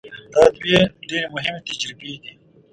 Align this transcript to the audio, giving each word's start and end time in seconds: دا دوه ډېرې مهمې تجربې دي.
دا 0.33 0.43
دوه 0.59 0.79
ډېرې 1.07 1.27
مهمې 1.33 1.61
تجربې 1.67 2.13
دي. 2.23 2.33